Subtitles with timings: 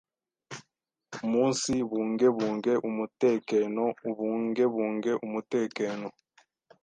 [1.23, 6.07] Umunsibungebunge umutekeno ubungebunge umutekeno